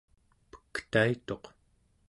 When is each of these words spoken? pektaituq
pektaituq 0.71 1.43